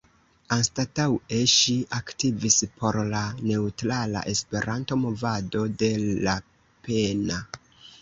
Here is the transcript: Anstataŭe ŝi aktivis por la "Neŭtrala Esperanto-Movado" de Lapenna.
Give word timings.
Anstataŭe 0.55 1.41
ŝi 1.51 1.75
aktivis 1.97 2.57
por 2.81 2.99
la 3.13 3.23
"Neŭtrala 3.51 4.27
Esperanto-Movado" 4.35 5.65
de 5.85 5.95
Lapenna. 6.27 7.43